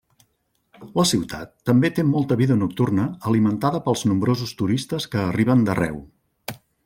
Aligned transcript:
La 0.99 1.03
ciutat 1.09 1.51
també 1.69 1.91
té 1.99 2.05
molta 2.13 2.37
vida 2.39 2.57
nocturna 2.63 3.05
alimentada 3.33 3.83
pels 3.89 4.05
nombrosos 4.13 4.55
turistes 4.63 5.07
que 5.13 5.23
arriben 5.27 5.65
d'arreu. 5.69 6.03